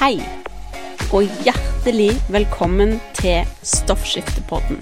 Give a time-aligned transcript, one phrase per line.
[0.00, 0.16] Hei,
[1.12, 4.78] og hjertelig velkommen til Stoffskiftepodden.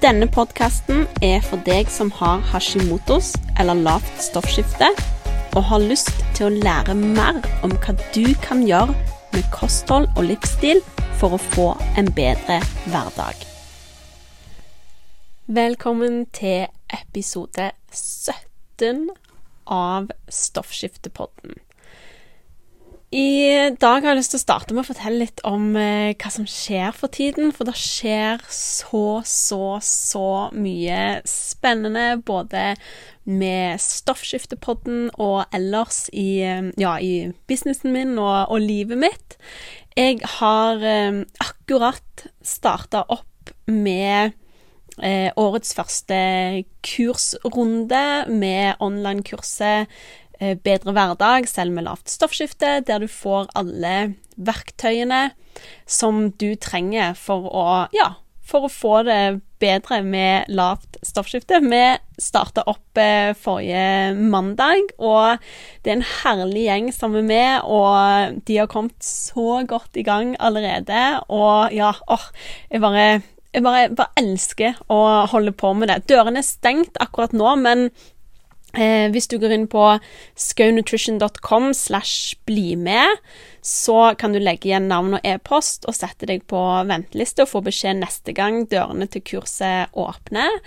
[0.00, 4.88] Denne podkasten er for deg som har hashimotos eller lavt stoffskifte,
[5.52, 8.96] og har lyst til å lære mer om hva du kan gjøre
[9.34, 10.80] med kosthold og livsstil
[11.20, 11.68] for å få
[12.00, 13.44] en bedre hverdag.
[15.60, 16.72] Velkommen til
[17.02, 19.10] episode 17
[19.68, 21.65] av Stoffskiftepodden.
[23.14, 26.30] I dag har jeg lyst til å starte med å fortelle litt om eh, hva
[26.34, 27.52] som skjer for tiden.
[27.54, 32.72] For det skjer så, så, så mye spennende både
[33.30, 39.38] med Stoffskiftepodden og ellers i, eh, ja, i businessen min og, og, livet mitt.
[39.94, 44.34] Jeg har eh, akkurat starta opp med
[44.98, 46.18] eh, årets første
[46.86, 48.04] kursrunde
[48.34, 49.86] med online-kurset
[50.38, 53.96] bedre hverdag, selv med lavt stoffskifte, der du får alle
[54.36, 55.30] verktøyene
[55.88, 58.12] som du trenger for å, ja,
[58.46, 59.20] for å få det
[59.60, 61.60] bedre med lavt stoffskifte.
[61.64, 61.82] Vi
[62.22, 65.40] starta opp eh, forrige mandag, og
[65.82, 70.04] det er en herlig gjeng som er med, og de har kommet så godt i
[70.06, 71.22] gang allerede.
[71.32, 72.28] Og ja, åh,
[72.70, 73.08] jeg bare
[73.56, 74.98] jeg bare, bare elsker å
[75.32, 76.02] holde på med det.
[76.10, 77.86] Dørene er stengt akkurat nå, men
[78.76, 79.82] Eh, hvis du går inn på
[80.36, 83.22] skaunutrition.com slash bli med,
[83.66, 87.62] så kan du legge igjen navn og e-post og sette deg på venteliste og få
[87.66, 90.60] beskjed neste gang dørene til kurset åpner.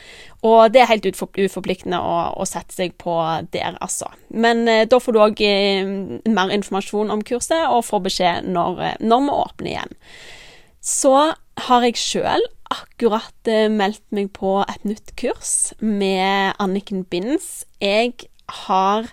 [0.43, 3.15] Og det er helt uforpliktende å, å sette seg på
[3.53, 4.09] der, altså.
[4.29, 5.95] Men eh, da får du òg eh,
[6.27, 9.97] mer informasjon om kurset og får beskjed når, eh, når vi åpner igjen.
[10.83, 11.15] Så
[11.69, 17.65] har jeg sjøl akkurat eh, meldt meg på et nytt kurs med Anniken Binds.
[17.81, 18.29] Jeg
[18.65, 19.09] har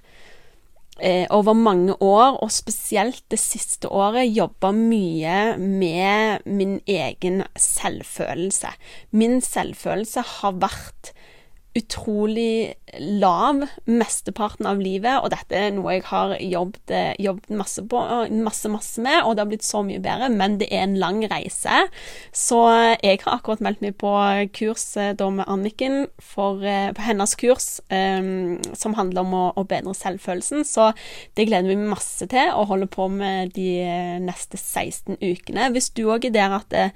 [1.00, 8.72] eh, over mange år, og spesielt det siste året, jobba mye med min egen selvfølelse.
[9.10, 11.12] Min selvfølelse har vært
[11.76, 16.92] utrolig lav mesteparten av livet, og dette er noe jeg har jobbet,
[17.22, 18.00] jobbet masse, på,
[18.46, 21.20] masse, masse med, og det har blitt så mye bedre, men det er en lang
[21.30, 21.82] reise.
[22.32, 22.60] Så
[23.02, 24.12] jeg har akkurat meldt meg på
[24.56, 29.44] kurs eh, da med Anniken, for, eh, på hennes kurs, um, som handler om å,
[29.58, 30.92] å, bedre selvfølelsen, så
[31.36, 33.70] det gleder vi masse til å holde på med de
[34.22, 35.70] neste 16 ukene.
[35.74, 36.90] Hvis du òg er der at det,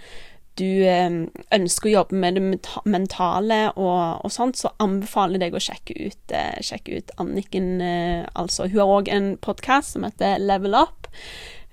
[0.60, 1.20] du ehm,
[1.54, 2.42] ønsker å jobbe med det
[2.88, 7.70] mentale og, og sånt, så anbefaler jeg deg å sjekke ut, eh, sjekke ut Anniken.
[7.84, 11.08] Eh, altså, hun har òg en podkast som heter Level Up,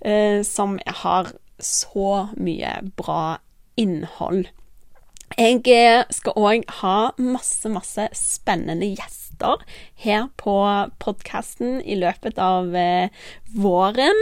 [0.01, 3.37] eh, som har så mye bra
[3.77, 4.47] innhold.
[5.37, 5.63] Jeg
[6.15, 9.63] skal òg ha masse, masse spennende gjester gjester
[9.95, 10.55] her på
[10.99, 13.09] podkasten i løpet av eh,
[13.55, 14.15] våren.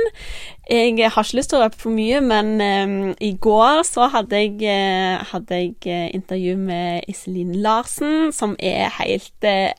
[0.69, 4.35] Jeg har ikke lyst til å røpe for mye, men eh, i går så hadde
[4.35, 9.73] jeg, eh, hadde jeg intervju med Iselin Larsen, som er helt eh,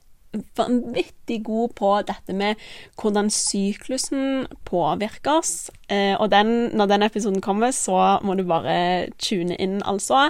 [0.56, 2.56] vanvittig god på dette med
[3.00, 5.70] hvordan syklusen påvirker oss.
[5.88, 10.28] Eh, og den, når den episoden kommer, så må du bare tune inn, altså.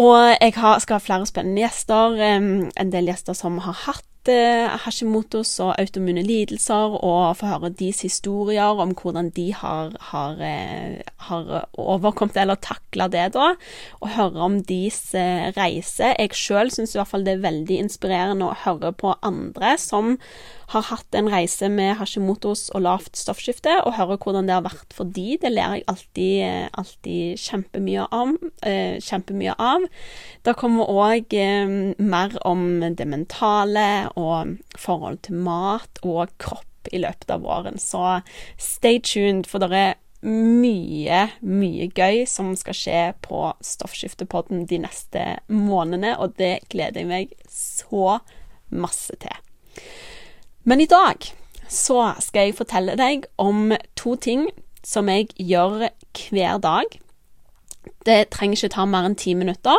[0.00, 2.16] Og jeg har, skal ha flere spennende gjester.
[2.80, 8.02] en del gjester som har hatt eh, Hashimotos og autoimmune lidelser, og få høre deres
[8.06, 13.52] historier om hvordan de har, har, eh, har overkommet eller takla det, da.
[14.00, 16.14] Og høre om deres eh, reise.
[16.18, 20.18] Jeg sjøl syns fall det er veldig inspirerende å høre på andre som
[20.72, 24.96] har hatt en reise med Hashimotos og lavt stoffskifte, og høre hvordan det har vært
[24.96, 25.36] for de.
[25.40, 29.84] Det lærer jeg alltid, alltid kjempemye, om, eh, av.
[30.44, 37.00] Det kommer òg eh, mer om det mentale og forhold til mat og kropp i
[37.02, 38.20] løpet av våren, så
[38.60, 45.24] stay tuned, for det er mye, mye gøy som skal skje på Stoffskiftepodden de neste
[45.50, 48.18] månedene, og det gleder jeg meg så
[48.70, 49.34] masse til.
[50.62, 51.26] Men i dag
[51.72, 54.46] så skal jeg fortelle deg om to ting
[54.86, 55.88] som jeg gjør
[56.28, 56.98] hver dag.
[58.06, 59.78] Det trenger ikke ta mer enn ti minutter.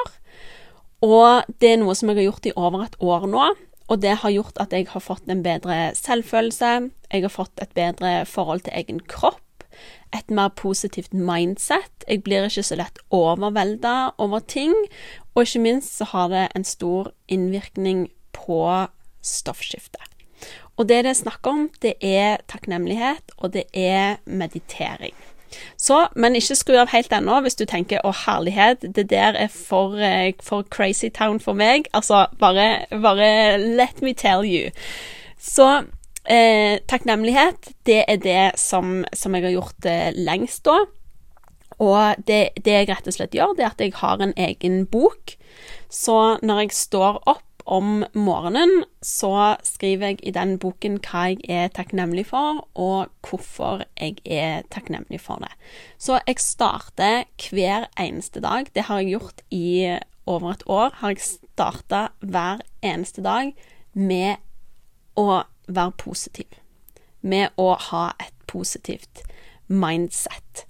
[1.03, 3.47] Og det er noe som jeg har gjort i over et år nå.
[3.91, 7.73] Og det har gjort at jeg har fått en bedre selvfølelse, jeg har fått et
[7.75, 9.41] bedre forhold til egen kropp,
[10.13, 12.05] et mer positivt mindset.
[12.07, 14.73] Jeg blir ikke så lett overvelda over ting.
[15.33, 18.61] Og ikke minst så har det en stor innvirkning på
[19.25, 20.03] stoffskiftet.
[20.77, 25.13] Og det det er snakk om, det er takknemlighet, og det er meditering.
[25.77, 29.47] Så, men ikke skru av helt ennå hvis du tenker 'å, herlighet, det der er
[29.47, 31.89] for, eh, for crazy town for meg'.
[31.93, 34.71] Altså, bare, bare let me tell you.
[35.39, 35.85] Så
[36.25, 40.85] eh, takknemlighet, det er det som, som jeg har gjort eh, lengst da.
[41.79, 44.85] Og det, det, jeg rett og slett gjør, det er at jeg har en egen
[44.85, 45.35] bok.
[45.89, 51.41] Så når jeg står opp om morgenen, så skriver jeg i den boken hva jeg
[51.49, 55.51] er takknemlig for, og hvorfor jeg er takknemlig for det.
[55.97, 58.67] Så jeg starter hver eneste dag.
[58.75, 60.91] Det har jeg gjort i over et år.
[61.01, 63.53] Har jeg starta hver eneste dag
[63.93, 64.35] med
[65.19, 66.59] å være positiv.
[67.21, 69.23] Med å ha et positivt
[69.67, 70.65] mindset.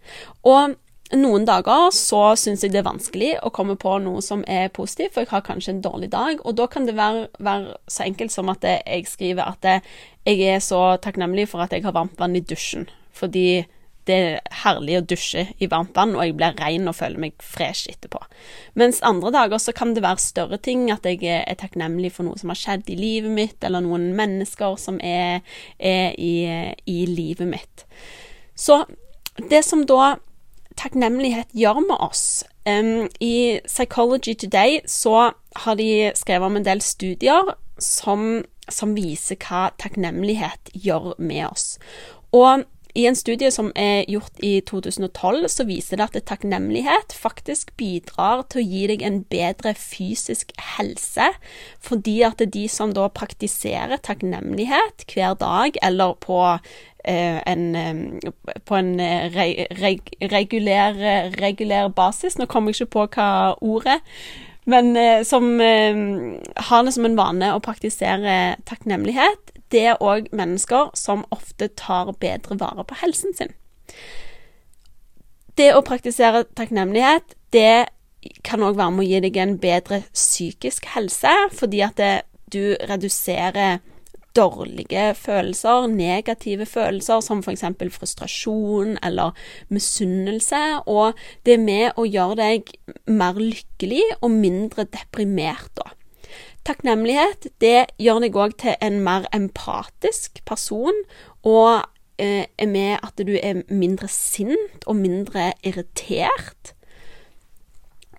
[0.45, 0.75] Og
[1.17, 5.13] noen dager så syns jeg det er vanskelig å komme på noe som er positivt,
[5.13, 8.33] for jeg har kanskje en dårlig dag, og da kan det være, være så enkelt
[8.33, 9.69] som at jeg skriver at
[10.25, 13.63] jeg er så takknemlig for at jeg har varmt vann i dusjen, fordi
[14.07, 17.37] det er herlig å dusje i varmt vann, og jeg blir ren og føler meg
[17.39, 18.19] fresh etterpå.
[18.79, 22.39] Mens andre dager så kan det være større ting, at jeg er takknemlig for noe
[22.39, 25.39] som har skjedd i livet mitt, eller noen mennesker som er,
[25.79, 26.35] er i,
[26.83, 27.87] i livet mitt.
[28.59, 28.83] Så
[29.39, 30.17] det som da
[30.79, 36.81] takknemlighet gjør med oss um, I Psychology Today så har de skrevet om en del
[36.81, 41.67] studier som, som viser hva takknemlighet gjør med oss.
[42.33, 47.71] Og i en studie som er gjort i 2012, så viser det at takknemlighet faktisk
[47.79, 51.31] bidrar til å gi deg en bedre fysisk helse,
[51.81, 56.37] fordi at de som da praktiserer takknemlighet hver dag eller på
[57.03, 58.31] en, eh,
[58.65, 60.97] på en eh, reg, regulær,
[61.41, 63.29] regulær, basis Nå kommer jeg ikke på hva
[63.61, 63.99] ordet
[64.65, 70.93] men eh, som har det som en vane å praktisere takknemlighet, det er òg mennesker
[70.95, 73.51] som ofte tar bedre vare på helsen sin.
[75.59, 77.89] Det å praktisere takknemlighet, det
[78.47, 82.13] kan òg være med å gi deg en bedre psykisk helse, fordi at det,
[82.53, 83.81] du reduserer
[84.35, 87.65] dårlige følelser, negative følelser, som f.eks.
[87.93, 89.31] frustrasjon eller
[89.69, 92.73] misunnelse, og det er med å gjøre deg
[93.07, 95.93] mer lykkelig og mindre deprimert, da.
[96.63, 100.95] Takknemlighet det gjør deg òg til en mer empatisk person,
[101.43, 101.83] og
[102.17, 106.71] eh, er med at du er mindre sint og mindre irritert.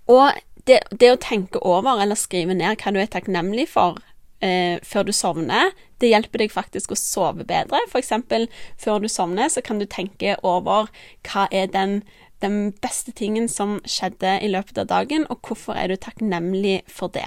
[0.05, 0.37] Og
[0.69, 4.01] det, det, å tenke over eller skrive ned hva du er takknemlig for
[4.45, 5.73] eh, før du sovner,
[6.05, 7.81] det hjelper deg faktisk å sove bedre.
[7.97, 8.47] Eksempel
[8.81, 10.91] før du sovner, så kan du tenke over
[11.27, 12.03] hva er den,
[12.45, 17.13] den beste tingen som skjedde i løpet av dagen, og hvorfor er du takknemlig for
[17.15, 17.27] det.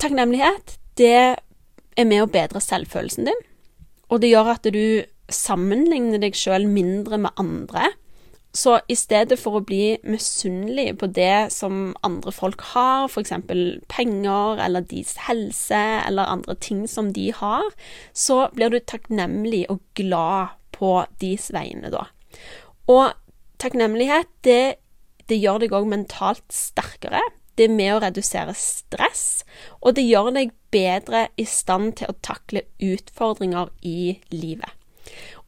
[0.00, 1.14] Takknemlighet, det
[2.00, 3.42] er med å bedre selvfølelsen din,
[4.10, 4.84] og det gjør at du
[5.30, 7.92] sammenligner deg sjøl mindre med andre.
[8.52, 13.30] Så i stedet for å bli misunnelig på det som andre folk har, f.eks.
[13.92, 17.68] penger eller deres helse eller andre ting som de har,
[18.12, 22.08] så blir du takknemlig og glad på deres vegne da.
[22.90, 23.12] Og
[23.62, 24.80] takknemlighet, det,
[25.30, 27.22] det gjør deg òg mentalt sterkere.
[27.54, 29.44] Det er med å redusere stress,
[29.78, 34.70] og det gjør deg bedre i stand til å takle utfordringer i livet.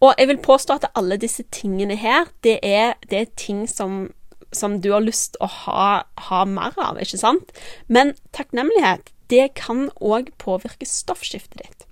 [0.03, 4.11] Og jeg vil påstå at alle disse tingene her, det er, det er ting som,
[4.53, 5.89] som, du har lyst til å ha,
[6.29, 7.53] ha, mer av, ikke sant?
[7.87, 11.87] Men takknemlighet, det kan òg påvirke stoffskiftet ditt.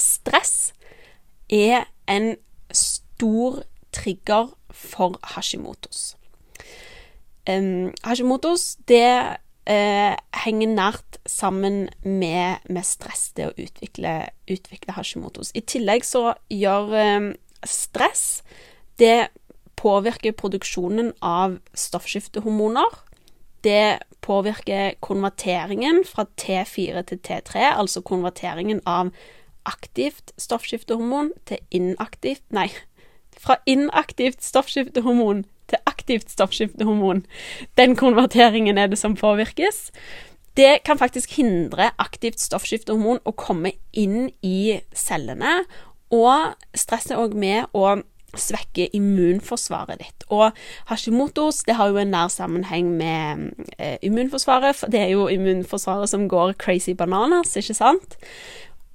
[0.00, 0.72] Stress
[1.52, 2.32] er en
[2.72, 3.62] stor
[3.92, 6.14] trigger for Hashimotos.
[7.48, 9.36] Um, Hashimotos det
[9.68, 10.14] uh,
[10.44, 14.14] henger nært sammen med, med, stress, det å utvikle,
[14.50, 15.52] utvikle Hashimotos.
[15.54, 17.30] I tillegg så gjør eh,
[17.66, 18.42] stress
[19.00, 19.30] Det
[19.80, 22.98] påvirker produksjonen av stoffskiftehormoner.
[23.64, 29.12] Det påvirker konverteringen fra T4 til T3, altså konverteringen av
[29.68, 32.68] aktivt stoffskiftehormon til inaktivt Nei,
[33.44, 35.44] fra inaktivt stoffskiftehormon
[36.00, 37.24] aktivt stoffskiftehormon.
[37.76, 39.90] Den konverteringen er det som påvirkes.
[40.56, 45.60] Det kan faktisk hindre aktivt stoffskiftehormon å komme inn i cellene,
[46.10, 48.00] og stress er òg med å
[48.34, 50.24] svekke immunforsvaret ditt.
[50.30, 50.54] Og
[50.90, 56.10] Hashimotos det har jo en nær sammenheng med eh, immunforsvaret, for det er jo immunforsvaret
[56.10, 58.18] som går crazy bananas, ikke sant?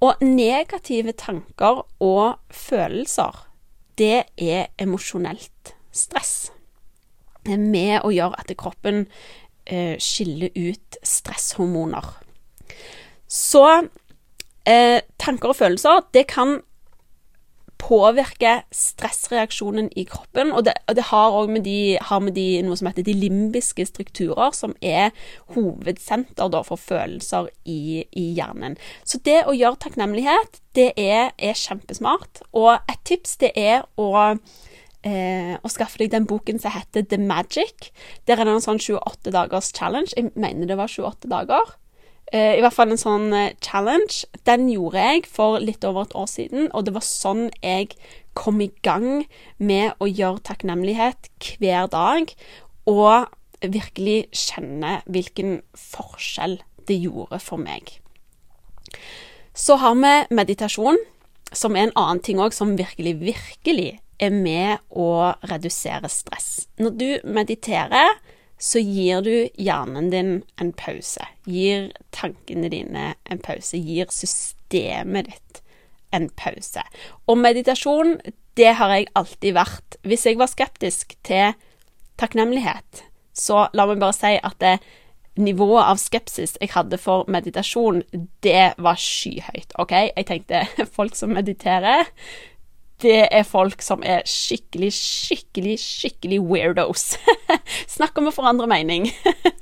[0.04, 3.46] Og negative tanker og følelser,
[3.96, 6.50] det er emosjonelt stress
[7.54, 9.04] med å gjøre at kroppen
[9.66, 12.08] eh, skiller ut stresshormoner.
[13.26, 13.64] Så
[14.66, 16.58] eh, tanker og følelser, det kan
[17.76, 21.66] påvirke stressreaksjonen i kroppen, og det, og det har òg med,
[22.24, 25.12] med de, noe som heter de limbiske strukturer, som er
[25.54, 28.78] hovedsenter da, for følelser i, i, hjernen.
[29.04, 32.42] Så det å gjøre takknemlighet, det er, er kjempesmart.
[32.56, 34.38] Og et tips, det er å
[35.06, 37.90] eh, å skaffe deg den boken som heter The Magic.
[38.26, 40.14] Der er det en sånn 28 dagers challenge.
[40.16, 41.74] Jeg mener det var 28 dager.
[42.34, 44.26] Eh, I hvert fall en sånn eh, challenge.
[44.48, 47.94] Den gjorde jeg for litt over et år siden, og det var sånn jeg
[48.36, 49.26] kom i gang
[49.58, 51.30] med å gjøre takknemlighet
[51.62, 52.32] hver dag,
[52.90, 53.30] og
[53.62, 57.96] virkelig kjenne hvilken forskjell det gjorde for meg.
[59.56, 60.98] Så har vi meditasjon,
[61.56, 66.66] som er en annen ting òg som virkelig, virkelig er med å redusere stress.
[66.80, 68.16] Når du mediterer,
[68.58, 71.24] så gir du hjernen din en pause.
[71.44, 73.76] Gir tankene dine en pause.
[73.76, 75.62] Gir systemet ditt
[76.16, 76.84] en pause.
[77.28, 78.16] Og meditasjon,
[78.56, 79.98] det har jeg alltid vært.
[80.06, 81.52] Hvis jeg var skeptisk til
[82.16, 83.04] takknemlighet,
[83.36, 84.78] så la meg bare si at det
[85.36, 88.00] nivået av skepsis jeg hadde for meditasjon,
[88.44, 89.74] det var skyhøyt.
[89.82, 89.92] OK?
[89.92, 90.64] Jeg tenkte
[90.96, 92.08] folk som mediterer,
[93.06, 97.14] det er folk som er skikkelig, skikkelig, skikkelig weirdos.
[97.96, 99.06] Snakk om å forandre mening.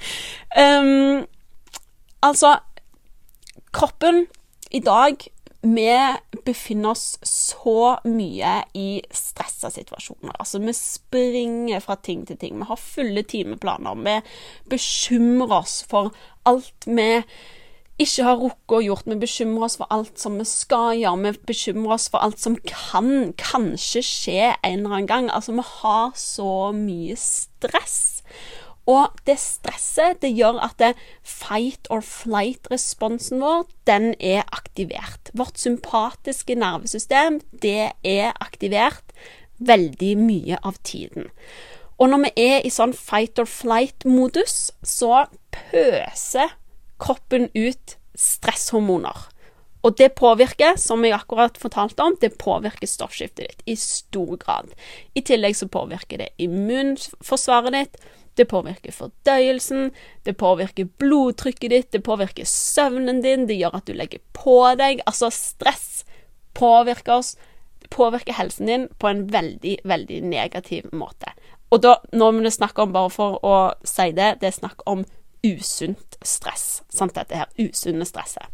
[0.65, 1.25] um,
[2.25, 2.57] altså
[3.75, 4.27] Kroppen
[4.71, 5.25] i dag
[5.65, 5.89] Vi
[6.47, 10.35] befinner oss så mye i stressa situasjoner.
[10.37, 12.59] Altså, vi springer fra ting til ting.
[12.61, 13.97] Vi har fulle timeplaner.
[14.05, 14.19] Vi
[14.75, 16.13] bekymrer oss for
[16.45, 17.09] alt vi
[18.01, 19.07] ikke har rukket å gjort.
[19.07, 21.31] Vi bekymrer oss for alt som vi skal gjøre.
[21.35, 25.31] Vi bekymrer oss for alt som kan kanskje skje en eller annen gang.
[25.31, 28.25] Altså, vi har så mye stress.
[28.91, 30.91] Og det stresset det gjør at det
[31.25, 35.31] fight or flight-responsen vår, den er aktivert.
[35.33, 39.15] Vårt sympatiske nervesystem, det er aktivert
[39.57, 41.31] veldig mye av tiden.
[41.97, 45.25] Og når vi er i sånn fight or flight-modus, så
[45.55, 46.53] pøser
[47.05, 49.29] kroppen ut stresshormoner.
[49.85, 54.71] Og det påvirker, som jeg akkurat fortalte om, det påvirker stoffskiftet ditt i stor grad.
[55.13, 57.99] I tillegg så påvirker det immunforsvaret ditt,
[58.35, 59.91] det påvirker fordøyelsen,
[60.25, 65.05] det påvirker blodtrykket ditt, det påvirker søvnen din, det gjør at du legger på deg.
[65.07, 66.03] Altså, stress
[66.57, 67.35] påvirker oss,
[67.85, 71.37] det påvirker helsen din på en veldig, veldig negativ måte.
[71.71, 73.55] Og da, må vi snakke om, bare for å
[73.87, 75.05] si det, det er snakk om
[75.45, 76.83] usunt stress.
[76.93, 78.49] Sant, dette her usunne stresset.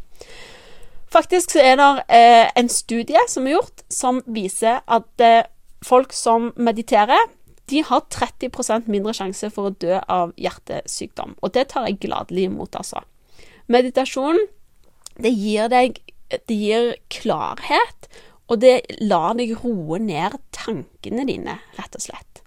[1.11, 5.43] Faktisk så er det eh, en studie som er gjort, som viser at eh,
[5.83, 7.19] folk som mediterer,
[7.71, 11.37] de har 30% mindre sjanse for å dø av hjertesykdom.
[11.43, 13.03] Og det tar jeg gladelig imot, altså.
[13.71, 14.39] Meditasjon,
[15.21, 15.99] det gir deg
[16.47, 18.05] Det gir klarhet,
[18.47, 22.39] og det lar deg roe ned tankene dine, rett og slett.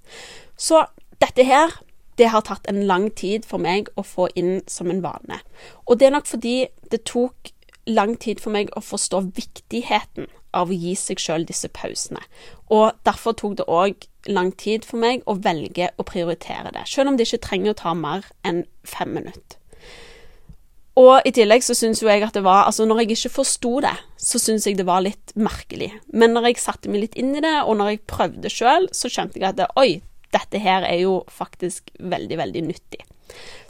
[0.56, 0.86] Så
[1.20, 1.74] dette her
[2.18, 5.40] det har tatt en lang tid for meg å få inn som en vane.
[5.88, 6.56] Og det er nok fordi
[6.92, 7.52] det tok
[7.90, 12.23] lang tid for meg å forstå viktigheten av å gi seg sjøl disse pausene.
[12.73, 17.11] Og derfor tok det òg lang tid for meg å velge å prioritere det, selv
[17.11, 19.59] om det ikke trenger å ta mer enn fem minutter.
[20.94, 23.80] Og i tillegg så syns jo jeg at det var Altså, når jeg ikke forsto
[23.83, 25.90] det, så syns jeg det var litt merkelig.
[26.14, 29.11] Men når jeg satte meg litt inn i det, og når jeg prøvde sjøl, så
[29.11, 29.99] skjønte jeg at det, oi,
[30.34, 33.02] dette her er jo faktisk veldig, veldig nyttig.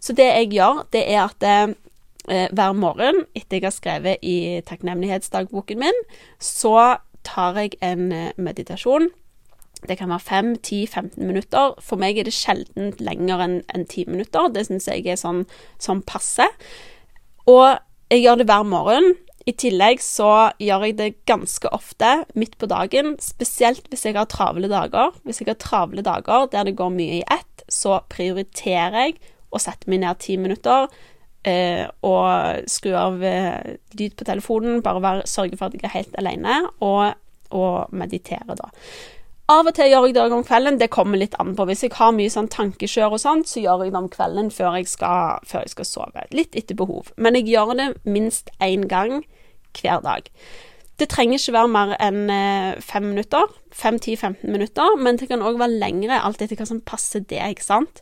[0.03, 4.61] Så det jeg gjør, det er at eh, hver morgen etter jeg har skrevet i
[4.67, 6.01] takknemlighetsdagboken min,
[6.41, 9.11] så tar jeg en eh, meditasjon.
[9.89, 11.75] Det kan være 5, 10, 15 minutter.
[11.85, 14.49] For meg er det sjelden lenger enn en 10 minutter.
[14.55, 15.45] Det syns jeg er sånn,
[15.83, 16.47] sånn passe.
[17.51, 17.77] Og
[18.13, 19.13] jeg gjør det hver morgen.
[19.45, 20.31] I tillegg så
[20.63, 25.13] gjør jeg det ganske ofte midt på dagen, spesielt hvis jeg har travle dager.
[25.25, 29.19] Hvis jeg har travle dager der det går mye i ett, så prioriterer jeg
[29.55, 30.89] å sette meg ned ti minutter
[31.45, 35.97] eh, og skru av eh, lyd på telefonen, bare være, sørge for at jeg er
[35.99, 37.13] helt alene, og,
[37.55, 38.73] og meditere, da.
[39.53, 41.67] Av og til gjør jeg det om kvelden, det kommer litt an på.
[41.69, 44.79] Hvis jeg har mye sånn tankekjør og sånt, så gjør jeg det om kvelden før
[44.79, 46.25] jeg, skal, før jeg skal sove.
[46.33, 47.11] Litt etter behov.
[47.21, 49.21] Men jeg gjør det minst én gang
[49.77, 50.33] hver dag.
[50.97, 53.53] Det trenger ikke være mer enn eh, fem minutter.
[53.75, 54.97] Fem-ti-15 minutter.
[54.97, 58.01] Men det kan òg være lengre, alt etter hva som passer deg, sant.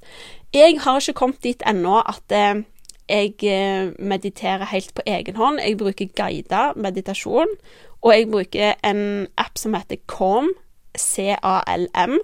[0.55, 2.63] Jeg har ikke kommet dit ennå at eh,
[3.11, 5.59] jeg eh, mediterer helt på egen hånd.
[5.59, 7.57] Jeg bruker guida meditasjon,
[7.99, 10.53] og jeg bruker en app som heter Calm,
[10.99, 12.21] C-A-L-M.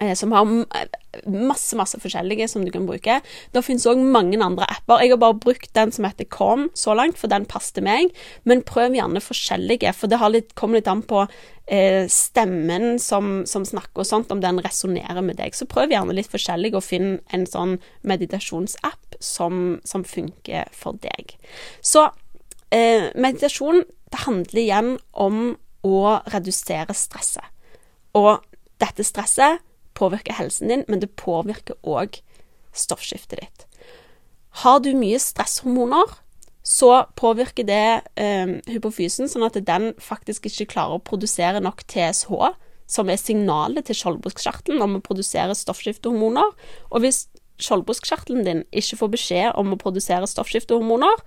[0.00, 0.46] eh, som har
[1.26, 3.18] masse, masse forskjellige som du kan bruke.
[3.52, 5.02] Det finnes òg mange andre apper.
[5.02, 8.12] Jeg har bare brukt den som heter Calm så langt, for den passet meg.
[8.48, 11.24] Men prøv gjerne forskjellige, for det litt, kommer litt an på
[11.66, 15.54] eh, stemmen som, som, snakker og sånt, om den resonnerer med deg.
[15.54, 17.78] Så prøv gjerne litt forskjellig, og finn en sånn
[18.08, 21.36] meditasjonsapp som, som funker for deg.
[21.84, 22.08] Så
[22.72, 25.54] eh, meditasjon, det handler igjen om
[25.86, 27.46] å redusere stresset.
[28.18, 28.42] Og
[28.82, 29.62] dette stresset
[29.98, 32.18] påvirker helsen din, men det påvirker òg
[32.72, 33.66] stoffskiftet ditt.
[34.62, 36.18] Har du mye stresshormoner,
[36.62, 37.86] så påvirker det
[38.20, 42.52] eh, hypofysen, sånn at den faktisk ikke klarer å produsere nok TSH,
[42.92, 46.52] som er signalet til skjoldbruskkjertelen om å produsere stoffskiftehormoner.
[46.92, 47.24] Og hvis
[47.62, 51.24] skjoldbruskkjertelen din ikke får beskjed om å produsere stoffskiftehormoner,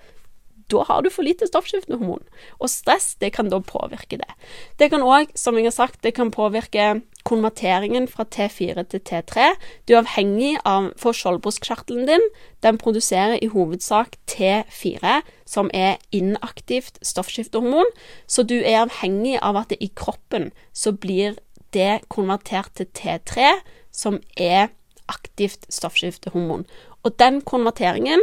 [0.71, 2.23] da har du for lite stoffskiftehormon.
[2.59, 4.31] Og stress, det kan da påvirke det.
[4.79, 9.51] Det kan òg, som jeg har sagt, det kan påvirke konverteringen fra T4 til T3.
[9.87, 12.25] Du er avhengig av For skjoldbruskkjertelen din,
[12.63, 17.89] den produserer i hovedsak T4, som er inaktivt stoffskiftehormon,
[18.27, 21.37] så du er avhengig av at det i kroppen så blir
[21.73, 23.57] det konvertert til T3,
[23.91, 24.69] som er
[25.11, 26.65] aktivt stoffskiftehormon.
[27.03, 28.21] Og den konverteringen,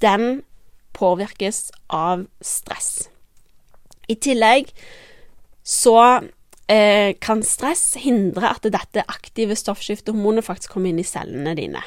[0.00, 0.42] den
[0.94, 3.08] påvirkes av stress.
[4.08, 4.70] I tillegg
[5.64, 5.98] så
[6.68, 11.82] eh, kan stress hindre at dette aktive stoffskiftehormonet faktisk kommer inn i cellene dine.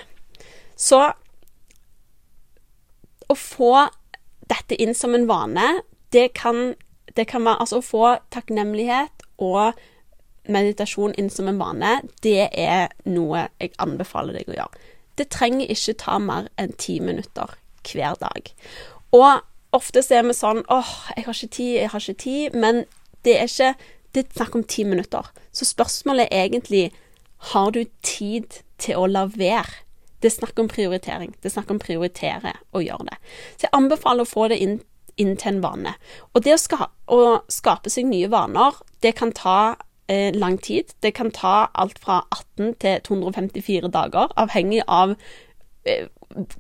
[0.78, 1.02] Så
[3.28, 3.74] å få
[4.48, 5.68] dette inn som en vane,
[6.16, 6.74] det kan,
[7.16, 9.78] det kan være Altså å få takknemlighet og
[10.48, 14.86] meditasjon inn som en vane, det er noe jeg anbefaler deg å gjøre.
[15.20, 18.52] Det trenger ikke ta mer enn ti minutter hver dag.
[19.16, 19.44] Og
[19.76, 22.58] ofte så er vi sånn åh, jeg har ikke tid, jeg har ikke tid.
[22.58, 22.86] Men
[23.28, 23.76] det er ikke
[24.16, 25.28] Det er snakk om ti minutter.
[25.52, 26.92] Så spørsmålet er egentlig
[27.52, 29.84] har du tid til å la være?
[30.22, 31.36] Det er snakk om prioritering.
[31.38, 33.18] Det er snakk om prioritere å gjøre det.
[33.58, 34.80] Så jeg anbefaler å få det inn,
[35.22, 35.94] inn til en vane.
[36.34, 37.20] Og det å, ska, å,
[37.52, 39.76] skape seg nye vaner, det kan ta
[40.10, 40.96] eh, lang tid.
[41.06, 45.14] Det kan ta alt fra 18 til 254 dager, avhengig av
[45.86, 46.08] eh,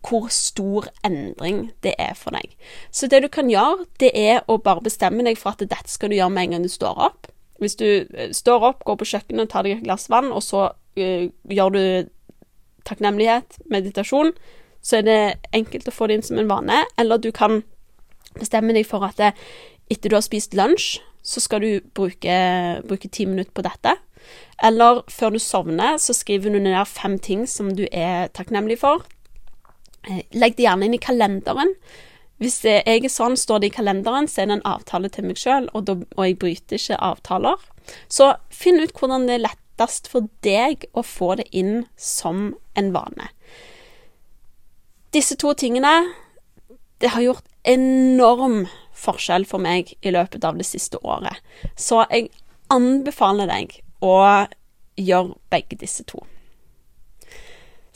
[0.05, 2.53] hvor stor endring det er for deg.
[2.91, 6.11] Så det du kan gjøre, det er å bare bestemme deg for at dette skal
[6.11, 7.31] du gjøre med en gang du står opp.
[7.61, 10.69] Hvis du eh, står opp, går på kjøkkenet, tar deg et glass vann, og så
[10.69, 11.81] uh, gjør du
[12.87, 14.31] takknemlighet, meditasjon,
[14.81, 15.21] så er det
[15.57, 16.83] enkelt å få det inn som en vane.
[17.01, 17.61] Eller du kan
[18.37, 19.33] bestemme deg for at det,
[19.91, 22.35] etter du har spist lunsj, så skal du bruke,
[22.87, 23.97] bruke ti minutter på dette.
[24.63, 29.03] Eller før du sovner, så skriver du ned fem ting som du er takknemlig for.
[30.07, 31.73] Eh, legg det gjerne inn i kalenderen.
[32.41, 35.39] Hvis jeg er sånn, står det i kalenderen, så er det en avtale til meg
[35.41, 37.63] sjøl, og, og, jeg bryter ikke avtaler.
[38.13, 42.93] Så finn ut hvordan det er lettest for deg å få det inn som en
[42.93, 43.31] vane.
[45.15, 45.95] Disse to tingene,
[47.01, 48.67] det har gjort enorm
[48.97, 51.41] forskjell for meg i løpet av det siste året.
[51.75, 52.29] Så jeg
[52.73, 54.17] anbefaler deg å
[54.97, 56.21] gjøre begge disse to.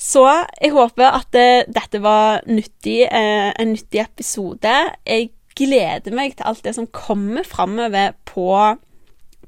[0.01, 0.23] Så
[0.57, 4.73] jeg håper at eh, dette var nyttig, eh, en nyttig episode.
[5.05, 8.49] Jeg gleder meg til alt det som kommer framover på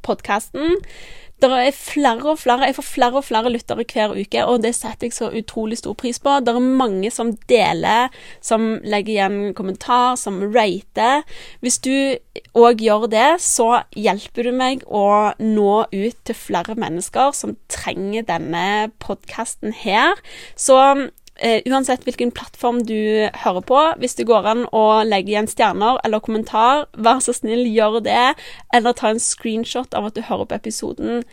[0.03, 0.77] podkasten
[1.41, 4.74] det er flere og flere Jeg får flere og flere lyttere hver uke, og det
[4.76, 6.38] setter jeg så utrolig stor pris på.
[6.39, 11.26] Det er mange som deler, som legger igjen kommentar, som rater.
[11.60, 12.15] Hvis du
[12.56, 18.24] òg gjør det, så hjelper du meg å nå ut til flere mennesker som trenger
[18.30, 20.15] denne podkasten her.
[20.56, 20.80] Så
[21.41, 26.22] uansett hvilken plattform du hører på, hvis det går an å legge igjen stjerner eller
[26.24, 28.36] kommentar, vær så snill, gjør det.
[28.74, 31.24] Eller ta en screenshot av at du hører på episoden.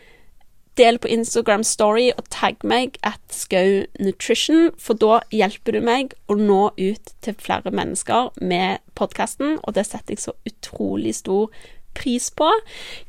[0.79, 6.15] Del på Instagram Story og tagg meg at Skau Nutrition, for da hjelper du meg
[6.31, 11.51] å nå ut til flere mennesker med podkasten, og det setter jeg så utrolig stor
[11.95, 12.49] pris på.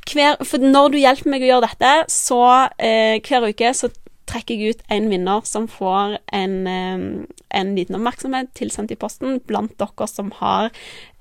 [0.10, 3.92] Hver, for når du hjelper meg å gjøre dette, så uh, hver uke så
[4.32, 9.76] trekker jeg ut en vinner som får en, en liten oppmerksomhet tilsendt i posten blant
[9.82, 10.70] dere som har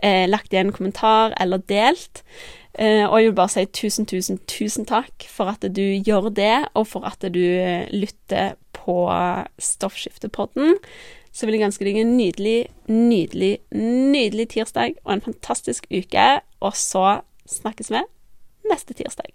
[0.03, 2.23] eh, lagt igjen kommentar eller delt.
[2.79, 6.69] Eh, og jeg vil bare si tusen, tusen, tusen takk for at du gjør det,
[6.79, 9.03] og for at du eh, lytter på
[9.59, 10.79] Stoffskiftepodden.
[11.33, 16.29] Så vil jeg ønske deg en nydelig, nydelig, nydelig tirsdag og en fantastisk uke.
[16.61, 18.03] Og så snakkes vi
[18.71, 19.31] neste tirsdag.